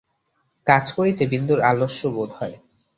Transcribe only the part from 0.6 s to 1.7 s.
কাজ করিতে বিন্দুর